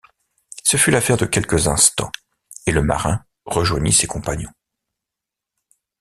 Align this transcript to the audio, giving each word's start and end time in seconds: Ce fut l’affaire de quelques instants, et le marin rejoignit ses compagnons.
Ce 0.63 0.77
fut 0.77 0.89
l’affaire 0.89 1.17
de 1.17 1.27
quelques 1.27 1.67
instants, 1.67 2.11
et 2.65 2.71
le 2.71 2.81
marin 2.81 3.23
rejoignit 3.45 3.93
ses 3.93 4.07
compagnons. 4.07 4.49